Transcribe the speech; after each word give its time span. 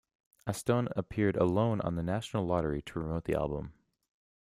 Aston 0.47 0.89
appeared 0.95 1.35
alone 1.37 1.79
on 1.81 1.93
the 1.95 2.01
National 2.01 2.43
Lottery 2.43 2.81
to 2.81 2.93
promote 2.93 3.25
the 3.25 3.35
album. 3.35 3.73